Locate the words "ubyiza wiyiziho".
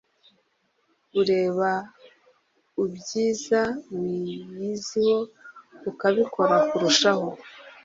2.83-5.19